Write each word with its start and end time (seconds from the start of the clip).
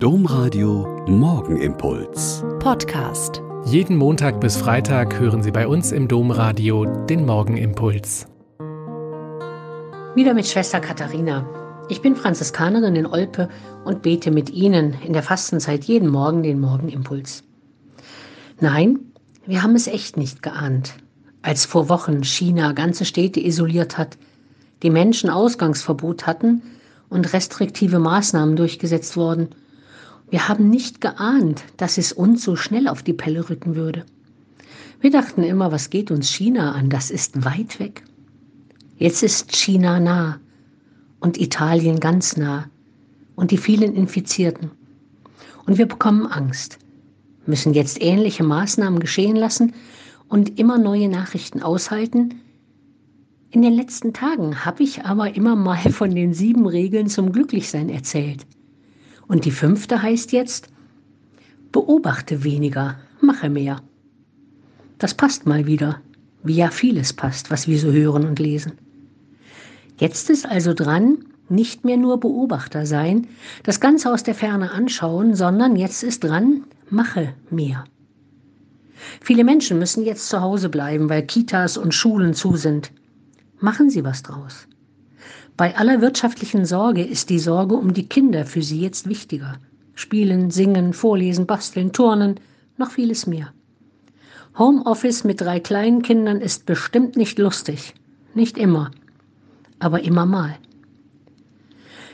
Domradio 0.00 1.04
Morgenimpuls. 1.08 2.44
Podcast. 2.60 3.42
Jeden 3.64 3.96
Montag 3.96 4.40
bis 4.40 4.56
Freitag 4.56 5.18
hören 5.18 5.42
Sie 5.42 5.50
bei 5.50 5.66
uns 5.66 5.90
im 5.90 6.06
Domradio 6.06 6.84
den 6.84 7.26
Morgenimpuls. 7.26 8.28
Wieder 10.14 10.34
mit 10.34 10.46
Schwester 10.46 10.78
Katharina. 10.78 11.44
Ich 11.88 12.00
bin 12.00 12.14
Franziskanerin 12.14 12.94
in 12.94 13.06
Olpe 13.06 13.48
und 13.84 14.02
bete 14.02 14.30
mit 14.30 14.50
Ihnen 14.50 14.94
in 15.04 15.14
der 15.14 15.24
Fastenzeit 15.24 15.82
jeden 15.82 16.10
Morgen 16.10 16.44
den 16.44 16.60
Morgenimpuls. 16.60 17.42
Nein, 18.60 19.00
wir 19.46 19.64
haben 19.64 19.74
es 19.74 19.88
echt 19.88 20.16
nicht 20.16 20.44
geahnt. 20.44 20.94
Als 21.42 21.66
vor 21.66 21.88
Wochen 21.88 22.22
China 22.22 22.70
ganze 22.70 23.04
Städte 23.04 23.44
isoliert 23.44 23.98
hat, 23.98 24.16
die 24.84 24.90
Menschen 24.90 25.28
Ausgangsverbot 25.28 26.24
hatten 26.24 26.62
und 27.08 27.32
restriktive 27.32 27.98
Maßnahmen 27.98 28.54
durchgesetzt 28.54 29.16
wurden– 29.16 29.48
wir 30.30 30.48
haben 30.48 30.68
nicht 30.68 31.00
geahnt, 31.00 31.64
dass 31.76 31.96
es 31.96 32.12
uns 32.12 32.44
so 32.44 32.54
schnell 32.54 32.88
auf 32.88 33.02
die 33.02 33.14
Pelle 33.14 33.48
rücken 33.48 33.74
würde. 33.74 34.04
Wir 35.00 35.10
dachten 35.10 35.42
immer, 35.42 35.72
was 35.72 35.90
geht 35.90 36.10
uns 36.10 36.28
China 36.28 36.72
an? 36.72 36.90
Das 36.90 37.10
ist 37.10 37.44
weit 37.44 37.80
weg. 37.80 38.02
Jetzt 38.96 39.22
ist 39.22 39.52
China 39.52 40.00
nah 40.00 40.40
und 41.20 41.40
Italien 41.40 42.00
ganz 42.00 42.36
nah 42.36 42.68
und 43.36 43.52
die 43.52 43.58
vielen 43.58 43.94
Infizierten. 43.94 44.70
Und 45.66 45.78
wir 45.78 45.86
bekommen 45.86 46.26
Angst, 46.26 46.78
müssen 47.46 47.74
jetzt 47.74 48.02
ähnliche 48.02 48.42
Maßnahmen 48.42 49.00
geschehen 49.00 49.36
lassen 49.36 49.72
und 50.28 50.58
immer 50.58 50.78
neue 50.78 51.08
Nachrichten 51.08 51.62
aushalten. 51.62 52.40
In 53.50 53.62
den 53.62 53.72
letzten 53.72 54.12
Tagen 54.12 54.64
habe 54.64 54.82
ich 54.82 55.04
aber 55.04 55.34
immer 55.34 55.56
mal 55.56 55.90
von 55.92 56.14
den 56.14 56.34
sieben 56.34 56.66
Regeln 56.66 57.06
zum 57.08 57.32
Glücklichsein 57.32 57.88
erzählt. 57.88 58.44
Und 59.28 59.44
die 59.44 59.50
fünfte 59.50 60.02
heißt 60.02 60.32
jetzt, 60.32 60.68
beobachte 61.70 62.44
weniger, 62.44 62.96
mache 63.20 63.50
mehr. 63.50 63.82
Das 64.98 65.14
passt 65.14 65.46
mal 65.46 65.66
wieder, 65.66 66.00
wie 66.42 66.56
ja 66.56 66.70
vieles 66.70 67.12
passt, 67.12 67.50
was 67.50 67.68
wir 67.68 67.78
so 67.78 67.92
hören 67.92 68.26
und 68.26 68.38
lesen. 68.38 68.72
Jetzt 69.98 70.30
ist 70.30 70.46
also 70.46 70.74
dran, 70.74 71.18
nicht 71.48 71.84
mehr 71.84 71.96
nur 71.96 72.18
Beobachter 72.20 72.86
sein, 72.86 73.26
das 73.62 73.80
Ganze 73.80 74.12
aus 74.12 74.22
der 74.22 74.34
Ferne 74.34 74.70
anschauen, 74.70 75.34
sondern 75.34 75.76
jetzt 75.76 76.02
ist 76.02 76.24
dran, 76.24 76.64
mache 76.90 77.34
mehr. 77.50 77.84
Viele 79.20 79.44
Menschen 79.44 79.78
müssen 79.78 80.04
jetzt 80.04 80.28
zu 80.28 80.40
Hause 80.40 80.68
bleiben, 80.68 81.08
weil 81.08 81.22
Kitas 81.26 81.76
und 81.76 81.94
Schulen 81.94 82.34
zu 82.34 82.56
sind. 82.56 82.92
Machen 83.60 83.90
Sie 83.90 84.04
was 84.04 84.22
draus. 84.22 84.66
Bei 85.56 85.76
aller 85.76 86.00
wirtschaftlichen 86.00 86.64
Sorge 86.64 87.04
ist 87.04 87.30
die 87.30 87.38
Sorge 87.38 87.74
um 87.74 87.92
die 87.92 88.08
Kinder 88.08 88.46
für 88.46 88.62
sie 88.62 88.80
jetzt 88.80 89.08
wichtiger. 89.08 89.58
Spielen, 89.94 90.50
singen, 90.50 90.92
vorlesen, 90.92 91.46
basteln, 91.46 91.92
turnen, 91.92 92.38
noch 92.76 92.92
vieles 92.92 93.26
mehr. 93.26 93.52
Homeoffice 94.56 95.24
mit 95.24 95.40
drei 95.40 95.60
kleinen 95.60 96.02
Kindern 96.02 96.40
ist 96.40 96.66
bestimmt 96.66 97.16
nicht 97.16 97.38
lustig. 97.38 97.94
Nicht 98.34 98.58
immer. 98.58 98.90
Aber 99.78 100.02
immer 100.02 100.26
mal. 100.26 100.56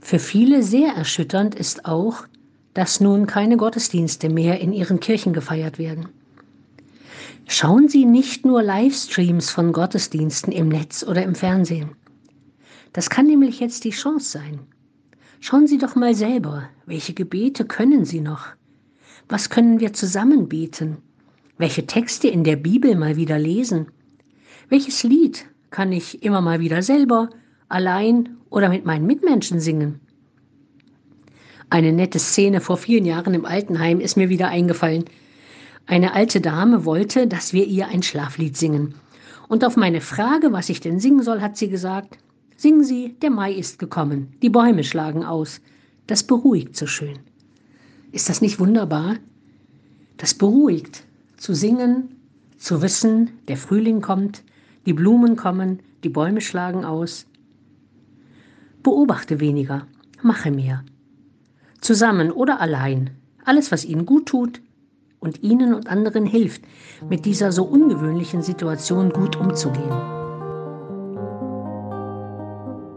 Für 0.00 0.18
viele 0.18 0.62
sehr 0.62 0.94
erschütternd 0.94 1.54
ist 1.54 1.84
auch, 1.84 2.26
dass 2.74 3.00
nun 3.00 3.26
keine 3.26 3.56
Gottesdienste 3.56 4.28
mehr 4.28 4.60
in 4.60 4.72
ihren 4.72 5.00
Kirchen 5.00 5.32
gefeiert 5.32 5.78
werden. 5.78 6.08
Schauen 7.46 7.88
Sie 7.88 8.04
nicht 8.04 8.44
nur 8.44 8.62
Livestreams 8.62 9.50
von 9.50 9.72
Gottesdiensten 9.72 10.52
im 10.52 10.68
Netz 10.68 11.02
oder 11.02 11.22
im 11.22 11.34
Fernsehen. 11.34 11.90
Das 12.92 13.10
kann 13.10 13.26
nämlich 13.26 13.60
jetzt 13.60 13.84
die 13.84 13.90
Chance 13.90 14.30
sein. 14.30 14.60
Schauen 15.40 15.66
Sie 15.66 15.78
doch 15.78 15.94
mal 15.94 16.14
selber, 16.14 16.68
welche 16.86 17.14
Gebete 17.14 17.64
können 17.64 18.04
Sie 18.04 18.20
noch? 18.20 18.48
Was 19.28 19.50
können 19.50 19.78
wir 19.78 19.92
zusammen 19.92 20.48
beten? 20.48 20.98
Welche 21.58 21.86
Texte 21.86 22.28
in 22.28 22.44
der 22.44 22.56
Bibel 22.56 22.96
mal 22.96 23.16
wieder 23.16 23.38
lesen? 23.38 23.88
Welches 24.68 25.02
Lied 25.02 25.46
kann 25.70 25.92
ich 25.92 26.22
immer 26.22 26.40
mal 26.40 26.60
wieder 26.60 26.82
selber, 26.82 27.30
allein 27.68 28.36
oder 28.50 28.68
mit 28.68 28.84
meinen 28.84 29.06
Mitmenschen 29.06 29.60
singen? 29.60 30.00
Eine 31.70 31.92
nette 31.92 32.18
Szene 32.18 32.60
vor 32.60 32.78
vielen 32.78 33.04
Jahren 33.04 33.34
im 33.34 33.44
Altenheim 33.44 34.00
ist 34.00 34.16
mir 34.16 34.30
wieder 34.30 34.48
eingefallen. 34.48 35.04
Eine 35.86 36.14
alte 36.14 36.40
Dame 36.40 36.84
wollte, 36.84 37.26
dass 37.26 37.52
wir 37.52 37.66
ihr 37.66 37.88
ein 37.88 38.02
Schlaflied 38.02 38.56
singen. 38.56 38.94
Und 39.48 39.64
auf 39.64 39.76
meine 39.76 40.00
Frage, 40.00 40.52
was 40.52 40.68
ich 40.68 40.80
denn 40.80 41.00
singen 41.00 41.22
soll, 41.22 41.40
hat 41.40 41.56
sie 41.56 41.68
gesagt, 41.68 42.18
Singen 42.60 42.82
Sie, 42.82 43.14
der 43.22 43.30
Mai 43.30 43.52
ist 43.52 43.78
gekommen, 43.78 44.34
die 44.42 44.50
Bäume 44.50 44.82
schlagen 44.82 45.24
aus. 45.24 45.60
Das 46.08 46.24
beruhigt 46.24 46.74
so 46.76 46.88
schön. 46.88 47.20
Ist 48.10 48.28
das 48.28 48.40
nicht 48.40 48.58
wunderbar? 48.58 49.14
Das 50.16 50.34
beruhigt, 50.34 51.04
zu 51.36 51.54
singen, 51.54 52.16
zu 52.56 52.82
wissen, 52.82 53.30
der 53.46 53.56
Frühling 53.56 54.00
kommt, 54.00 54.42
die 54.86 54.92
Blumen 54.92 55.36
kommen, 55.36 55.78
die 56.02 56.08
Bäume 56.08 56.40
schlagen 56.40 56.84
aus. 56.84 57.26
Beobachte 58.82 59.38
weniger, 59.38 59.86
mache 60.24 60.50
mehr. 60.50 60.84
Zusammen 61.80 62.32
oder 62.32 62.60
allein, 62.60 63.10
alles, 63.44 63.70
was 63.70 63.84
Ihnen 63.84 64.04
gut 64.04 64.26
tut 64.26 64.60
und 65.20 65.44
Ihnen 65.44 65.74
und 65.74 65.86
anderen 65.86 66.26
hilft, 66.26 66.62
mit 67.08 67.24
dieser 67.24 67.52
so 67.52 67.62
ungewöhnlichen 67.62 68.42
Situation 68.42 69.10
gut 69.10 69.36
umzugehen. 69.36 70.17